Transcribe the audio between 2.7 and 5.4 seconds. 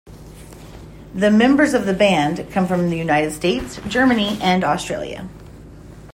The United States, Germany, and Australia.